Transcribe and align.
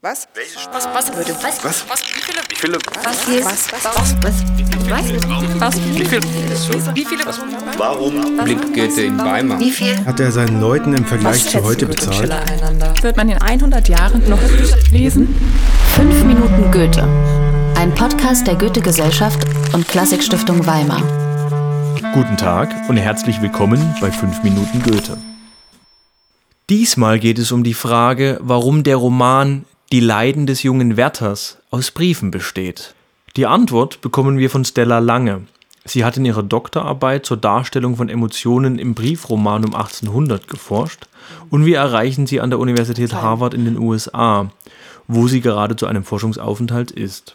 Was? 0.00 0.28
Was, 0.72 0.86
was, 0.94 1.16
würde, 1.16 1.34
was, 1.42 1.64
was, 1.64 1.84
was, 1.88 2.02
wie 2.14 2.20
viele, 2.20 2.40
wie 2.48 2.54
viele, 2.54 2.78
Was? 3.02 3.26
Was? 3.26 3.72
Was? 3.72 3.82
Was? 3.82 4.22
Was? 4.22 5.04
Was? 5.58 5.76
wie 5.76 6.04
viele, 6.04 6.22
wie 6.94 7.04
viele, 7.04 7.24
Warum 7.76 8.38
blinkt 8.44 8.74
Goethe 8.74 9.02
in 9.02 9.18
Weimar? 9.18 9.58
Wie 9.58 9.72
viel? 9.72 9.96
Hat 10.06 10.20
er 10.20 10.30
seinen 10.30 10.60
Leuten 10.60 10.92
im 10.94 11.04
Vergleich 11.04 11.50
zu 11.50 11.64
heute 11.64 11.86
bezahlt? 11.86 12.32
Wird 13.02 13.16
man 13.16 13.28
in 13.28 13.38
100 13.38 13.88
Jahren 13.88 14.22
noch 14.28 14.38
lesen? 14.92 15.34
5 15.96 16.24
Minuten 16.26 16.70
Goethe. 16.70 17.02
Ein 17.76 17.92
Podcast 17.92 18.46
der 18.46 18.54
Goethe-Gesellschaft 18.54 19.40
und 19.72 19.88
Klassikstiftung 19.88 20.64
Weimar. 20.64 21.02
Guten 22.14 22.36
Tag 22.36 22.72
und 22.88 22.98
herzlich 22.98 23.42
willkommen 23.42 23.96
bei 24.00 24.12
5 24.12 24.44
Minuten 24.44 24.80
Goethe. 24.80 25.18
Diesmal 26.70 27.18
geht 27.18 27.40
es 27.40 27.50
um 27.50 27.64
die 27.64 27.74
Frage, 27.74 28.38
warum 28.40 28.84
der 28.84 28.94
Roman 28.94 29.64
Die 29.90 30.00
Leiden 30.00 30.44
des 30.44 30.62
jungen 30.62 30.98
Wärters 30.98 31.56
aus 31.70 31.92
Briefen 31.92 32.30
besteht. 32.30 32.94
Die 33.36 33.46
Antwort 33.46 34.02
bekommen 34.02 34.36
wir 34.36 34.50
von 34.50 34.66
Stella 34.66 34.98
Lange. 34.98 35.46
Sie 35.86 36.04
hat 36.04 36.18
in 36.18 36.26
ihrer 36.26 36.42
Doktorarbeit 36.42 37.24
zur 37.24 37.38
Darstellung 37.38 37.96
von 37.96 38.10
Emotionen 38.10 38.78
im 38.78 38.92
Briefroman 38.92 39.64
um 39.64 39.74
1800 39.74 40.46
geforscht 40.46 41.08
und 41.48 41.64
wir 41.64 41.78
erreichen 41.78 42.26
sie 42.26 42.42
an 42.42 42.50
der 42.50 42.58
Universität 42.58 43.14
Harvard 43.14 43.54
in 43.54 43.64
den 43.64 43.78
USA, 43.78 44.50
wo 45.06 45.26
sie 45.26 45.40
gerade 45.40 45.74
zu 45.74 45.86
einem 45.86 46.04
Forschungsaufenthalt 46.04 46.90
ist. 46.90 47.32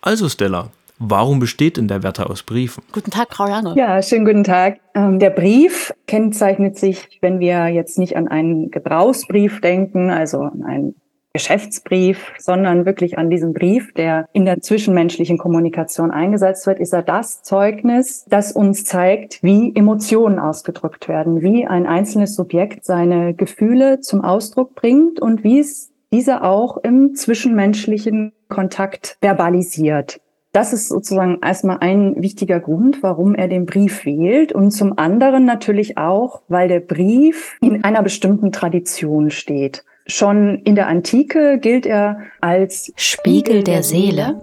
Also 0.00 0.28
Stella, 0.28 0.70
warum 0.98 1.38
besteht 1.38 1.76
denn 1.76 1.86
der 1.86 2.02
Wärter 2.02 2.28
aus 2.28 2.42
Briefen? 2.42 2.82
Guten 2.90 3.12
Tag, 3.12 3.32
Frau 3.32 3.46
Lange. 3.46 3.76
Ja, 3.76 4.02
schönen 4.02 4.24
guten 4.24 4.42
Tag. 4.42 4.80
Ähm, 4.96 5.20
der 5.20 5.30
Brief 5.30 5.94
kennzeichnet 6.08 6.76
sich, 6.76 7.20
wenn 7.20 7.38
wir 7.38 7.68
jetzt 7.68 7.98
nicht 7.98 8.16
an 8.16 8.26
einen 8.26 8.72
Gebrauchsbrief 8.72 9.60
denken, 9.60 10.10
also 10.10 10.40
an 10.40 10.64
einen 10.64 10.96
Geschäftsbrief, 11.34 12.32
sondern 12.38 12.86
wirklich 12.86 13.18
an 13.18 13.28
diesen 13.28 13.54
Brief, 13.54 13.92
der 13.92 14.28
in 14.32 14.44
der 14.44 14.60
zwischenmenschlichen 14.60 15.36
Kommunikation 15.36 16.12
eingesetzt 16.12 16.64
wird, 16.68 16.78
ist 16.78 16.92
er 16.92 17.02
das 17.02 17.42
Zeugnis, 17.42 18.24
das 18.28 18.52
uns 18.52 18.84
zeigt, 18.84 19.42
wie 19.42 19.74
Emotionen 19.74 20.38
ausgedrückt 20.38 21.08
werden, 21.08 21.42
wie 21.42 21.66
ein 21.66 21.86
einzelnes 21.86 22.36
Subjekt 22.36 22.84
seine 22.84 23.34
Gefühle 23.34 23.98
zum 24.00 24.22
Ausdruck 24.22 24.76
bringt 24.76 25.18
und 25.18 25.42
wie 25.42 25.58
es 25.58 25.90
diese 26.12 26.44
auch 26.44 26.76
im 26.76 27.16
zwischenmenschlichen 27.16 28.32
Kontakt 28.48 29.18
verbalisiert. 29.20 30.20
Das 30.52 30.72
ist 30.72 30.88
sozusagen 30.88 31.40
erstmal 31.42 31.78
ein 31.80 32.14
wichtiger 32.22 32.60
Grund, 32.60 33.02
warum 33.02 33.34
er 33.34 33.48
den 33.48 33.66
Brief 33.66 34.04
wählt. 34.04 34.52
Und 34.52 34.70
zum 34.70 34.96
anderen 34.96 35.44
natürlich 35.44 35.98
auch, 35.98 36.42
weil 36.46 36.68
der 36.68 36.78
Brief 36.78 37.58
in 37.60 37.82
einer 37.82 38.04
bestimmten 38.04 38.52
Tradition 38.52 39.30
steht. 39.30 39.84
Schon 40.06 40.58
in 40.64 40.74
der 40.74 40.88
Antike 40.88 41.58
gilt 41.58 41.86
er 41.86 42.18
als 42.42 42.92
Spiegel 42.96 43.62
der 43.64 43.82
Seele. 43.82 44.38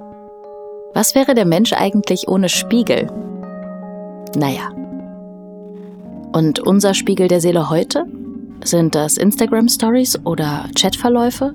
Was 0.96 1.14
wäre 1.14 1.36
der 1.36 1.46
Mensch 1.46 1.72
eigentlich 1.74 2.28
ohne 2.28 2.50
Spiegel? 2.50 3.08
Naja. 4.36 4.70
Und 6.34 6.60
unser 6.60 6.96
Spiegel 6.96 7.28
der 7.28 7.42
Seele 7.42 7.70
heute? 7.70 8.06
Sind 8.64 8.96
das 8.96 9.18
Instagram-Stories 9.18 10.26
oder 10.26 10.68
Chatverläufe? 10.76 11.54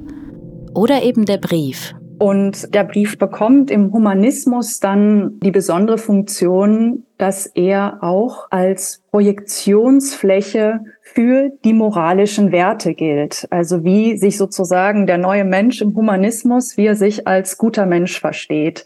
Oder 0.75 1.03
eben 1.03 1.25
der 1.25 1.39
Brief? 1.39 1.95
Und 2.19 2.75
der 2.75 2.85
Brief 2.85 3.19
bekommt 3.19 3.71
im 3.71 3.93
Humanismus 3.93 4.81
dann 4.81 5.39
die 5.41 5.51
besondere 5.51 5.99
Funktion, 5.99 7.05
dass 7.19 7.47
er 7.47 8.03
auch 8.03 8.47
als 8.51 9.03
Projektionsfläche 9.11 10.81
für 11.03 11.51
die 11.65 11.75
moralischen 11.75 12.53
Werte 12.53 12.95
gilt. 12.95 13.47
Also 13.51 13.85
wie 13.85 14.17
sich 14.17 14.39
sozusagen 14.39 15.07
der 15.07 15.19
neue 15.19 15.45
Mensch 15.45 15.83
im 15.83 15.95
Humanismus, 15.95 16.77
wie 16.77 16.87
er 16.87 16.97
sich 16.97 17.27
als 17.27 17.59
guter 17.59 17.85
Mensch 17.85 18.19
versteht. 18.19 18.85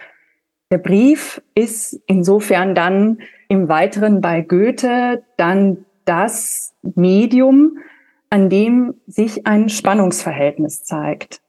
Der 0.72 0.78
Brief 0.78 1.42
ist 1.54 2.00
insofern 2.06 2.74
dann 2.74 3.18
im 3.48 3.68
Weiteren 3.68 4.20
bei 4.20 4.40
Goethe 4.42 5.22
dann 5.36 5.84
das 6.04 6.74
Medium, 6.82 7.78
an 8.30 8.48
dem 8.48 8.94
sich 9.06 9.46
ein 9.46 9.68
Spannungsverhältnis 9.68 10.84
zeigt. 10.84 11.42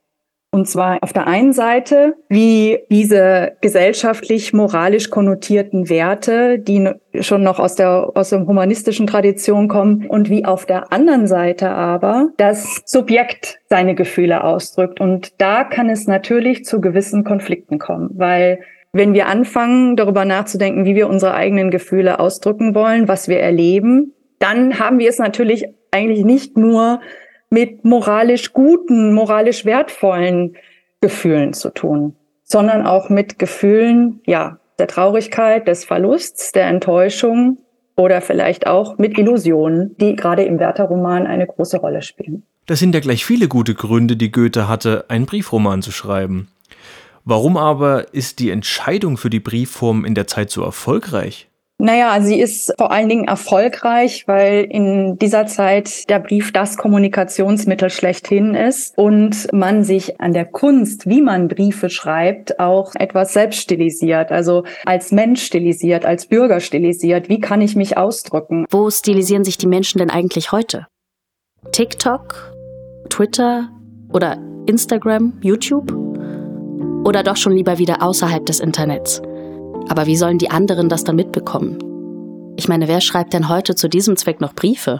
Und 0.53 0.67
zwar 0.67 0.97
auf 1.01 1.13
der 1.13 1.27
einen 1.27 1.53
Seite, 1.53 2.15
wie 2.27 2.79
diese 2.89 3.53
gesellschaftlich 3.61 4.51
moralisch 4.51 5.09
konnotierten 5.09 5.89
Werte, 5.89 6.59
die 6.59 6.89
schon 7.21 7.41
noch 7.41 7.57
aus 7.57 7.75
der, 7.75 8.11
aus 8.15 8.31
der 8.31 8.45
humanistischen 8.45 9.07
Tradition 9.07 9.69
kommen, 9.69 10.07
und 10.07 10.29
wie 10.29 10.43
auf 10.43 10.65
der 10.65 10.91
anderen 10.91 11.25
Seite 11.25 11.69
aber 11.69 12.31
das 12.35 12.81
Subjekt 12.85 13.59
seine 13.69 13.95
Gefühle 13.95 14.43
ausdrückt. 14.43 14.99
Und 14.99 15.39
da 15.41 15.63
kann 15.63 15.89
es 15.89 16.05
natürlich 16.05 16.65
zu 16.65 16.81
gewissen 16.81 17.23
Konflikten 17.23 17.79
kommen, 17.79 18.09
weil 18.15 18.59
wenn 18.91 19.13
wir 19.13 19.27
anfangen, 19.27 19.95
darüber 19.95 20.25
nachzudenken, 20.25 20.83
wie 20.83 20.95
wir 20.95 21.07
unsere 21.07 21.33
eigenen 21.33 21.71
Gefühle 21.71 22.19
ausdrücken 22.19 22.75
wollen, 22.75 23.07
was 23.07 23.29
wir 23.29 23.39
erleben, 23.39 24.13
dann 24.39 24.79
haben 24.79 24.99
wir 24.99 25.07
es 25.07 25.17
natürlich 25.17 25.65
eigentlich 25.91 26.25
nicht 26.25 26.57
nur 26.57 26.99
mit 27.51 27.85
moralisch 27.85 28.53
guten, 28.53 29.13
moralisch 29.13 29.65
wertvollen 29.65 30.55
Gefühlen 31.01 31.53
zu 31.53 31.69
tun, 31.69 32.15
sondern 32.43 32.87
auch 32.87 33.09
mit 33.09 33.37
Gefühlen, 33.37 34.21
ja, 34.25 34.57
der 34.79 34.87
Traurigkeit, 34.87 35.67
des 35.67 35.85
Verlusts, 35.85 36.53
der 36.53 36.67
Enttäuschung 36.67 37.59
oder 37.95 38.21
vielleicht 38.21 38.65
auch 38.65 38.97
mit 38.97 39.17
Illusionen, 39.17 39.95
die 39.97 40.15
gerade 40.15 40.43
im 40.43 40.57
Werther-Roman 40.57 41.27
eine 41.27 41.45
große 41.45 41.77
Rolle 41.77 42.01
spielen. 42.01 42.43
Das 42.65 42.79
sind 42.79 42.95
ja 42.95 43.01
gleich 43.01 43.25
viele 43.25 43.47
gute 43.47 43.75
Gründe, 43.75 44.15
die 44.15 44.31
Goethe 44.31 44.67
hatte, 44.67 45.05
einen 45.09 45.25
Briefroman 45.25 45.81
zu 45.81 45.91
schreiben. 45.91 46.47
Warum 47.25 47.57
aber 47.57 48.13
ist 48.13 48.39
die 48.39 48.49
Entscheidung 48.49 49.17
für 49.17 49.29
die 49.29 49.39
Briefform 49.39 50.05
in 50.05 50.15
der 50.15 50.25
Zeit 50.25 50.49
so 50.49 50.63
erfolgreich? 50.63 51.50
Naja, 51.81 52.21
sie 52.21 52.39
ist 52.39 52.71
vor 52.77 52.91
allen 52.91 53.09
Dingen 53.09 53.27
erfolgreich, 53.27 54.27
weil 54.27 54.65
in 54.69 55.17
dieser 55.17 55.47
Zeit 55.47 56.07
der 56.11 56.19
Brief 56.19 56.53
das 56.53 56.77
Kommunikationsmittel 56.77 57.89
schlechthin 57.89 58.53
ist 58.53 58.95
und 58.99 59.51
man 59.51 59.83
sich 59.83 60.21
an 60.21 60.31
der 60.31 60.45
Kunst, 60.45 61.09
wie 61.09 61.23
man 61.23 61.47
Briefe 61.47 61.89
schreibt, 61.89 62.59
auch 62.59 62.93
etwas 62.93 63.33
selbst 63.33 63.61
stilisiert. 63.61 64.31
Also 64.31 64.63
als 64.85 65.11
Mensch 65.11 65.41
stilisiert, 65.41 66.05
als 66.05 66.27
Bürger 66.27 66.59
stilisiert. 66.59 67.29
Wie 67.29 67.39
kann 67.39 67.61
ich 67.61 67.75
mich 67.75 67.97
ausdrücken? 67.97 68.67
Wo 68.69 68.91
stilisieren 68.91 69.43
sich 69.43 69.57
die 69.57 69.65
Menschen 69.65 69.97
denn 69.97 70.11
eigentlich 70.11 70.51
heute? 70.51 70.85
TikTok? 71.71 72.53
Twitter? 73.09 73.69
Oder 74.13 74.37
Instagram? 74.67 75.33
YouTube? 75.41 75.91
Oder 77.05 77.23
doch 77.23 77.37
schon 77.37 77.53
lieber 77.53 77.79
wieder 77.79 78.03
außerhalb 78.03 78.45
des 78.45 78.59
Internets? 78.59 79.23
Aber 79.89 80.05
wie 80.05 80.15
sollen 80.15 80.37
die 80.37 80.51
anderen 80.51 80.89
das 80.89 81.03
dann 81.03 81.15
mitbekommen? 81.15 81.77
Ich 82.57 82.67
meine, 82.67 82.87
wer 82.87 83.01
schreibt 83.01 83.33
denn 83.33 83.49
heute 83.49 83.75
zu 83.75 83.87
diesem 83.87 84.17
Zweck 84.17 84.41
noch 84.41 84.53
Briefe? 84.53 84.99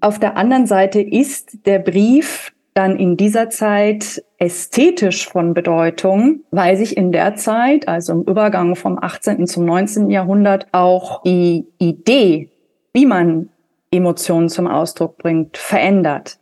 Auf 0.00 0.18
der 0.18 0.36
anderen 0.36 0.66
Seite 0.66 1.00
ist 1.00 1.66
der 1.66 1.78
Brief 1.78 2.52
dann 2.74 2.96
in 2.96 3.16
dieser 3.16 3.50
Zeit 3.50 4.22
ästhetisch 4.38 5.28
von 5.28 5.54
Bedeutung, 5.54 6.40
weil 6.50 6.76
sich 6.76 6.96
in 6.96 7.12
der 7.12 7.36
Zeit, 7.36 7.86
also 7.86 8.12
im 8.12 8.22
Übergang 8.22 8.76
vom 8.76 8.98
18. 9.00 9.46
zum 9.46 9.64
19. 9.64 10.10
Jahrhundert, 10.10 10.66
auch 10.72 11.22
die 11.22 11.66
Idee, 11.78 12.50
wie 12.92 13.06
man 13.06 13.50
Emotionen 13.90 14.48
zum 14.48 14.66
Ausdruck 14.66 15.18
bringt, 15.18 15.58
verändert. 15.58 16.38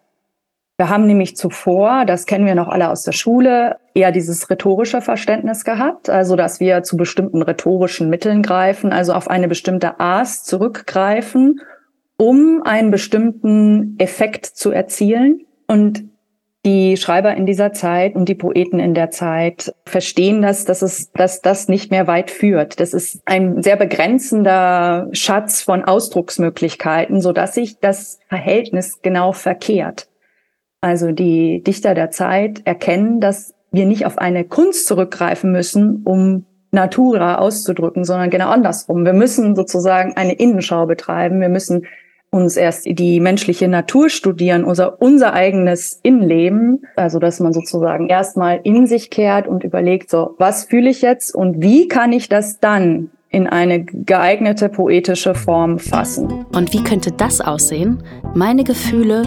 Wir 0.81 0.89
haben 0.89 1.07
nämlich 1.07 1.37
zuvor, 1.37 2.07
das 2.07 2.25
kennen 2.25 2.47
wir 2.47 2.55
noch 2.55 2.69
alle 2.69 2.89
aus 2.89 3.03
der 3.03 3.13
Schule, 3.13 3.77
eher 3.93 4.13
dieses 4.13 4.49
rhetorische 4.49 5.03
Verständnis 5.03 5.65
gehabt, 5.65 6.09
also 6.09 6.37
dass 6.37 6.59
wir 6.59 6.83
zu 6.85 6.97
bestimmten 6.97 7.43
rhetorischen 7.43 8.09
Mitteln 8.09 8.41
greifen, 8.41 8.91
also 8.91 9.13
auf 9.13 9.29
eine 9.29 9.47
bestimmte 9.47 10.01
Ars 10.01 10.43
zurückgreifen, 10.43 11.61
um 12.17 12.63
einen 12.65 12.91
bestimmten 12.91 13.97
Effekt 13.99 14.47
zu 14.47 14.71
erzielen. 14.71 15.41
Und 15.67 16.05
die 16.65 16.97
Schreiber 16.97 17.35
in 17.35 17.45
dieser 17.45 17.75
Zeit 17.75 18.15
und 18.15 18.27
die 18.31 18.35
Poeten 18.35 18.81
in 18.81 18.95
der 18.95 19.11
Zeit 19.11 19.75
verstehen 19.85 20.41
das, 20.41 20.65
dass 20.65 20.81
es, 20.81 21.13
dass 21.13 21.43
das 21.43 21.69
nicht 21.69 21.91
mehr 21.91 22.07
weit 22.07 22.31
führt. 22.31 22.81
Das 22.81 22.95
ist 22.95 23.21
ein 23.27 23.63
sehr 23.63 23.77
begrenzender 23.77 25.09
Schatz 25.13 25.61
von 25.61 25.85
Ausdrucksmöglichkeiten, 25.85 27.21
so 27.21 27.35
dass 27.35 27.55
sich 27.55 27.81
das 27.81 28.19
Verhältnis 28.31 29.03
genau 29.03 29.33
verkehrt. 29.33 30.10
Also 30.81 31.13
die 31.13 31.63
Dichter 31.63 31.95
der 31.95 32.11
Zeit 32.11 32.63
erkennen, 32.65 33.21
dass 33.21 33.55
wir 33.71 33.87
nicht 33.87 34.07
auf 34.07 34.19
eine 34.19 34.45
Kunst 34.45 34.87
zurückgreifen 34.87 35.53
müssen, 35.53 36.03
um 36.05 36.47
Natura 36.73 37.39
auszudrücken, 37.39 38.05
sondern 38.05 38.31
genau 38.31 38.49
andersrum. 38.49 39.05
Wir 39.05 39.13
müssen 39.13 39.57
sozusagen 39.57 40.15
eine 40.17 40.35
Innenschau 40.35 40.87
betreiben. 40.87 41.41
Wir 41.41 41.49
müssen 41.49 41.87
uns 42.31 42.57
erst 42.57 42.87
die 42.87 43.19
menschliche 43.19 43.67
Natur 43.67 44.09
studieren, 44.09 44.65
unser, 44.65 45.03
unser 45.03 45.33
eigenes 45.33 45.99
Innenleben. 46.03 46.87
Also, 46.95 47.19
dass 47.19 47.41
man 47.41 47.53
sozusagen 47.53 48.09
erstmal 48.09 48.61
in 48.63 48.87
sich 48.87 49.11
kehrt 49.11 49.49
und 49.49 49.65
überlegt, 49.65 50.11
so, 50.11 50.37
was 50.39 50.65
fühle 50.65 50.91
ich 50.91 51.03
jetzt 51.03 51.35
und 51.35 51.61
wie 51.61 51.89
kann 51.89 52.13
ich 52.13 52.29
das 52.29 52.61
dann 52.61 53.11
in 53.31 53.47
eine 53.47 53.85
geeignete 53.85 54.69
poetische 54.69 55.35
Form 55.35 55.79
fassen? 55.79 56.45
Und 56.55 56.73
wie 56.73 56.83
könnte 56.83 57.13
das 57.13 57.41
aussehen? 57.41 58.03
Meine 58.35 58.65
Gefühle 58.65 59.23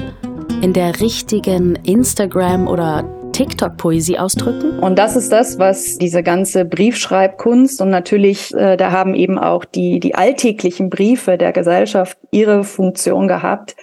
in 0.62 0.74
der 0.74 1.00
richtigen 1.00 1.78
Instagram- 1.84 2.68
oder 2.68 3.04
TikTok-Poesie 3.32 4.20
ausdrücken? 4.20 4.80
Und 4.80 5.00
das 5.00 5.16
ist 5.16 5.32
das, 5.32 5.58
was 5.58 5.98
diese 5.98 6.22
ganze 6.22 6.66
Briefschreibkunst 6.66 7.82
und 7.82 7.90
natürlich, 7.90 8.54
äh, 8.54 8.78
da 8.78 8.92
haben 8.92 9.16
eben 9.16 9.40
auch 9.40 9.66
die, 9.66 10.00
die 10.00 10.16
alltäglichen 10.16 10.90
Briefe 10.90 11.38
der 11.38 11.52
Gesellschaft 11.52 12.18
ihre 12.32 12.64
Funktion 12.64 13.28
gehabt, 13.28 13.76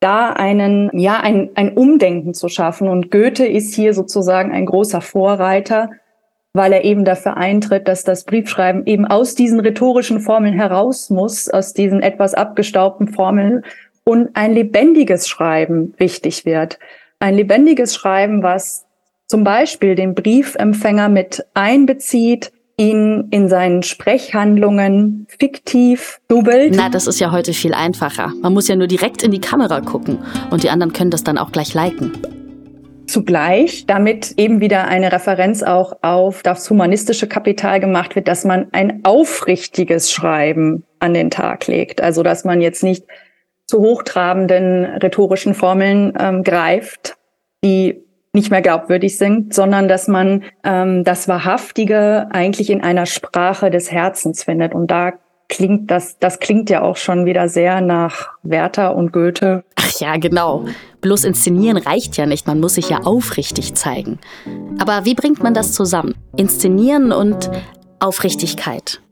da 0.00 0.30
einen, 0.30 0.90
ja, 0.98 1.20
ein, 1.20 1.50
ein 1.54 1.76
Umdenken 1.76 2.34
zu 2.34 2.48
schaffen. 2.48 2.88
Und 2.88 3.10
Goethe 3.10 3.46
ist 3.46 3.74
hier 3.74 3.94
sozusagen 3.94 4.52
ein 4.52 4.66
großer 4.66 5.00
Vorreiter, 5.00 5.90
weil 6.54 6.72
er 6.72 6.84
eben 6.84 7.04
dafür 7.04 7.36
eintritt, 7.36 7.88
dass 7.88 8.04
das 8.04 8.24
Briefschreiben 8.24 8.86
eben 8.86 9.06
aus 9.06 9.34
diesen 9.34 9.60
rhetorischen 9.60 10.20
Formeln 10.20 10.54
heraus 10.54 11.10
muss, 11.10 11.48
aus 11.48 11.72
diesen 11.72 12.02
etwas 12.02 12.34
abgestaubten 12.34 13.08
Formeln 13.08 13.64
und 14.04 14.30
ein 14.34 14.52
lebendiges 14.52 15.28
Schreiben 15.28 15.94
wichtig 15.96 16.44
wird. 16.44 16.78
Ein 17.20 17.34
lebendiges 17.36 17.94
Schreiben, 17.94 18.42
was 18.42 18.84
zum 19.26 19.44
Beispiel 19.44 19.94
den 19.94 20.14
Briefempfänger 20.14 21.08
mit 21.08 21.44
einbezieht, 21.54 22.52
ihn 22.76 23.28
in 23.30 23.48
seinen 23.48 23.82
Sprechhandlungen 23.82 25.26
fiktiv 25.38 26.20
dubelt. 26.28 26.74
Na, 26.76 26.88
das 26.88 27.06
ist 27.06 27.20
ja 27.20 27.30
heute 27.30 27.52
viel 27.52 27.74
einfacher. 27.74 28.32
Man 28.42 28.52
muss 28.52 28.68
ja 28.68 28.76
nur 28.76 28.88
direkt 28.88 29.22
in 29.22 29.30
die 29.30 29.40
Kamera 29.40 29.80
gucken 29.80 30.18
und 30.50 30.64
die 30.64 30.70
anderen 30.70 30.92
können 30.92 31.10
das 31.10 31.22
dann 31.22 31.38
auch 31.38 31.52
gleich 31.52 31.74
liken. 31.74 32.12
Zugleich, 33.12 33.84
damit 33.84 34.38
eben 34.38 34.60
wieder 34.62 34.86
eine 34.86 35.12
Referenz 35.12 35.62
auch 35.62 35.98
auf 36.00 36.42
das 36.42 36.70
humanistische 36.70 37.28
Kapital 37.28 37.78
gemacht 37.78 38.16
wird, 38.16 38.26
dass 38.26 38.46
man 38.46 38.68
ein 38.72 39.04
aufrichtiges 39.04 40.10
Schreiben 40.10 40.84
an 40.98 41.12
den 41.12 41.30
Tag 41.30 41.66
legt. 41.66 42.00
Also, 42.00 42.22
dass 42.22 42.44
man 42.44 42.62
jetzt 42.62 42.82
nicht 42.82 43.04
zu 43.66 43.80
hochtrabenden 43.80 44.86
rhetorischen 44.86 45.52
Formeln 45.52 46.14
ähm, 46.18 46.42
greift, 46.42 47.18
die 47.62 48.02
nicht 48.32 48.50
mehr 48.50 48.62
glaubwürdig 48.62 49.18
sind, 49.18 49.52
sondern 49.52 49.88
dass 49.88 50.08
man 50.08 50.44
ähm, 50.64 51.04
das 51.04 51.28
Wahrhaftige 51.28 52.28
eigentlich 52.32 52.70
in 52.70 52.82
einer 52.82 53.04
Sprache 53.04 53.70
des 53.70 53.92
Herzens 53.92 54.44
findet. 54.44 54.74
Und 54.74 54.90
da 54.90 55.12
klingt 55.52 55.90
das, 55.90 56.18
das 56.18 56.40
klingt 56.40 56.70
ja 56.70 56.80
auch 56.80 56.96
schon 56.96 57.26
wieder 57.26 57.46
sehr 57.46 57.82
nach 57.82 58.30
Werther 58.42 58.96
und 58.96 59.12
Goethe. 59.12 59.64
Ach 59.76 60.00
ja, 60.00 60.16
genau. 60.16 60.64
Bloß 61.02 61.24
inszenieren 61.24 61.76
reicht 61.76 62.16
ja 62.16 62.24
nicht, 62.24 62.46
man 62.46 62.58
muss 62.58 62.76
sich 62.76 62.88
ja 62.88 63.00
aufrichtig 63.04 63.74
zeigen. 63.74 64.18
Aber 64.78 65.04
wie 65.04 65.14
bringt 65.14 65.42
man 65.42 65.52
das 65.52 65.72
zusammen? 65.72 66.14
Inszenieren 66.36 67.12
und 67.12 67.50
Aufrichtigkeit. 68.00 69.02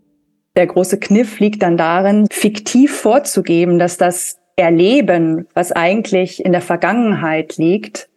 Der 0.56 0.66
große 0.66 0.98
Kniff 0.98 1.40
liegt 1.40 1.62
dann 1.62 1.76
darin, 1.76 2.26
fiktiv 2.30 2.96
vorzugeben, 2.96 3.78
dass 3.78 3.98
das 3.98 4.38
Erleben, 4.56 5.46
was 5.52 5.72
eigentlich 5.72 6.42
in 6.42 6.52
der 6.52 6.62
Vergangenheit 6.62 7.58
liegt, 7.58 8.08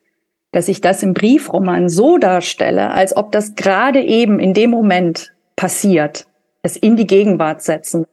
dass 0.53 0.69
ich 0.69 0.79
das 0.79 1.03
im 1.03 1.13
Briefroman 1.13 1.89
so 1.89 2.17
darstelle, 2.17 2.91
als 2.91 3.15
ob 3.17 3.33
das 3.33 3.55
gerade 3.55 4.01
eben 4.01 4.39
in 4.39 4.53
dem 4.53 4.69
Moment 4.69 5.33
passiert, 5.57 6.25
es 6.61 6.77
in 6.77 6.95
die 6.95 7.07
Gegenwart 7.07 7.61
setzen. 7.61 8.05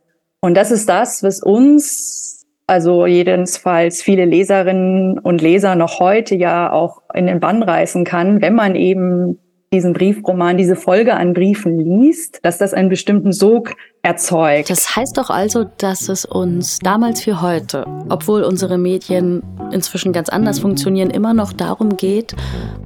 Und 0.42 0.56
das 0.56 0.70
ist 0.70 0.88
das, 0.88 1.22
was 1.22 1.42
uns, 1.42 2.46
also 2.66 3.06
jedenfalls 3.06 4.00
viele 4.00 4.24
Leserinnen 4.24 5.18
und 5.18 5.42
Leser 5.42 5.74
noch 5.74 6.00
heute 6.00 6.34
ja 6.34 6.72
auch 6.72 7.02
in 7.12 7.26
den 7.26 7.40
Bann 7.40 7.62
reißen 7.62 8.04
kann, 8.04 8.40
wenn 8.40 8.54
man 8.54 8.74
eben 8.74 9.38
diesen 9.72 9.92
Briefroman, 9.92 10.56
diese 10.56 10.74
Folge 10.74 11.14
an 11.14 11.32
Briefen 11.32 11.78
liest, 11.78 12.40
dass 12.42 12.58
das 12.58 12.74
einen 12.74 12.88
bestimmten 12.88 13.32
Sog 13.32 13.74
erzeugt. 14.02 14.68
Das 14.68 14.96
heißt 14.96 15.16
doch 15.16 15.30
also, 15.30 15.64
dass 15.64 16.08
es 16.08 16.24
uns 16.24 16.80
damals 16.80 17.22
für 17.22 17.40
heute, 17.40 17.84
obwohl 18.08 18.42
unsere 18.42 18.78
Medien 18.78 19.44
inzwischen 19.70 20.12
ganz 20.12 20.28
anders 20.28 20.58
funktionieren, 20.58 21.10
immer 21.10 21.34
noch 21.34 21.52
darum 21.52 21.96
geht, 21.96 22.34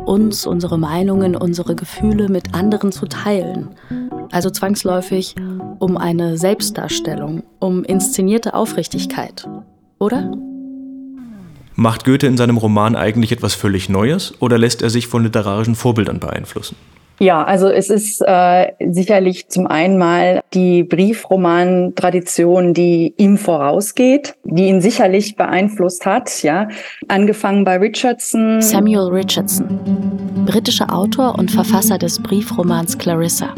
uns, 0.04 0.46
unsere 0.46 0.76
Meinungen, 0.76 1.36
unsere 1.36 1.74
Gefühle 1.74 2.28
mit 2.28 2.52
anderen 2.52 2.92
zu 2.92 3.06
teilen. 3.06 3.70
Also 4.30 4.50
zwangsläufig 4.50 5.34
um 5.78 5.96
eine 5.96 6.36
Selbstdarstellung, 6.36 7.42
um 7.58 7.84
inszenierte 7.84 8.54
Aufrichtigkeit. 8.54 9.48
Oder? 9.98 10.32
Macht 11.76 12.04
Goethe 12.04 12.26
in 12.26 12.36
seinem 12.36 12.56
Roman 12.56 12.94
eigentlich 12.94 13.32
etwas 13.32 13.54
völlig 13.54 13.88
Neues 13.88 14.34
oder 14.40 14.58
lässt 14.58 14.82
er 14.82 14.90
sich 14.90 15.08
von 15.08 15.24
literarischen 15.24 15.74
Vorbildern 15.74 16.20
beeinflussen? 16.20 16.76
Ja, 17.20 17.44
also 17.44 17.68
es 17.68 17.90
ist 17.90 18.20
äh, 18.26 18.72
sicherlich 18.90 19.48
zum 19.48 19.68
einen 19.68 19.98
mal 19.98 20.42
die 20.52 20.82
Briefroman-Tradition, 20.82 22.74
die 22.74 23.14
ihm 23.16 23.38
vorausgeht, 23.38 24.34
die 24.42 24.66
ihn 24.66 24.80
sicherlich 24.80 25.36
beeinflusst 25.36 26.06
hat. 26.06 26.42
Ja, 26.42 26.68
angefangen 27.06 27.64
bei 27.64 27.76
Richardson. 27.76 28.60
Samuel 28.60 29.12
Richardson, 29.12 30.44
britischer 30.44 30.92
Autor 30.92 31.38
und 31.38 31.52
Verfasser 31.52 31.98
des 31.98 32.20
Briefromans 32.20 32.98
Clarissa, 32.98 33.54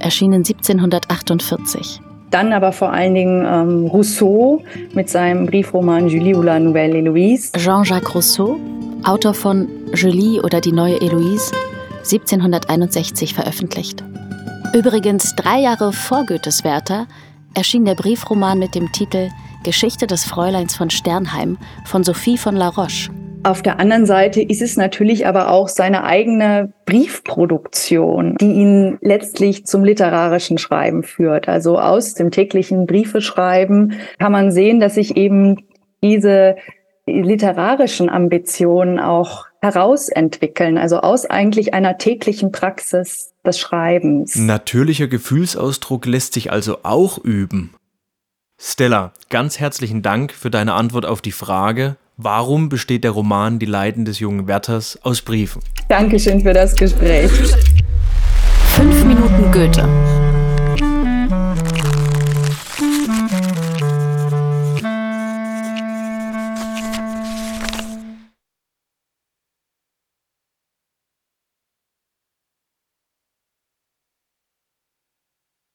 erschienen 0.00 0.44
1748. 0.44 2.00
Dann 2.30 2.52
aber 2.52 2.72
vor 2.72 2.92
allen 2.92 3.14
Dingen 3.14 3.46
ähm, 3.46 3.86
Rousseau 3.86 4.62
mit 4.92 5.08
seinem 5.08 5.46
Briefroman 5.46 6.08
Julie 6.08 6.34
ou 6.34 6.42
la 6.42 6.58
Nouvelle 6.58 6.94
Héloïse. 6.94 7.56
Jean-Jacques 7.56 8.14
Rousseau, 8.14 8.58
Autor 9.04 9.32
von 9.32 9.66
Julie 9.94 10.40
oder 10.40 10.60
die 10.60 10.72
neue 10.72 10.98
Héloïse, 10.98 11.52
1761 12.04 13.34
veröffentlicht. 13.34 14.04
Übrigens 14.74 15.34
drei 15.36 15.60
Jahre 15.60 15.92
vor 15.92 16.26
Goethes 16.26 16.64
Werther 16.64 17.06
erschien 17.54 17.86
der 17.86 17.94
Briefroman 17.94 18.58
mit 18.58 18.74
dem 18.74 18.92
Titel 18.92 19.30
Geschichte 19.64 20.06
des 20.06 20.24
Fräuleins 20.24 20.76
von 20.76 20.90
Sternheim 20.90 21.56
von 21.84 22.04
Sophie 22.04 22.38
von 22.38 22.54
La 22.54 22.68
Roche. 22.68 23.10
Auf 23.44 23.62
der 23.62 23.78
anderen 23.78 24.04
Seite 24.04 24.42
ist 24.42 24.62
es 24.62 24.76
natürlich 24.76 25.26
aber 25.26 25.50
auch 25.50 25.68
seine 25.68 26.04
eigene 26.04 26.72
Briefproduktion, 26.86 28.36
die 28.40 28.52
ihn 28.52 28.98
letztlich 29.00 29.64
zum 29.64 29.84
literarischen 29.84 30.58
Schreiben 30.58 31.02
führt. 31.02 31.48
Also 31.48 31.78
aus 31.78 32.14
dem 32.14 32.30
täglichen 32.30 32.86
Briefeschreiben 32.86 33.94
kann 34.18 34.32
man 34.32 34.50
sehen, 34.50 34.80
dass 34.80 34.96
sich 34.96 35.16
eben 35.16 35.64
diese 36.02 36.56
literarischen 37.06 38.08
Ambitionen 38.10 38.98
auch 38.98 39.46
herausentwickeln, 39.60 40.76
also 40.76 40.98
aus 40.98 41.24
eigentlich 41.24 41.74
einer 41.74 41.98
täglichen 41.98 42.52
Praxis 42.52 43.32
des 43.44 43.58
Schreibens. 43.58 44.36
Natürlicher 44.36 45.08
Gefühlsausdruck 45.08 46.06
lässt 46.06 46.34
sich 46.34 46.52
also 46.52 46.78
auch 46.82 47.18
üben. 47.18 47.74
Stella, 48.60 49.12
ganz 49.30 49.58
herzlichen 49.60 50.02
Dank 50.02 50.32
für 50.32 50.50
deine 50.50 50.74
Antwort 50.74 51.06
auf 51.06 51.22
die 51.22 51.32
Frage, 51.32 51.96
Warum 52.20 52.68
besteht 52.68 53.04
der 53.04 53.12
Roman 53.12 53.60
Die 53.60 53.66
Leiden 53.66 54.04
des 54.04 54.18
jungen 54.18 54.48
Werthers 54.48 54.98
aus 55.02 55.22
Briefen? 55.22 55.62
Dankeschön 55.88 56.40
für 56.40 56.52
das 56.52 56.74
Gespräch. 56.74 57.30
Fünf 58.74 59.04
Minuten 59.04 59.52
Goethe. 59.52 59.77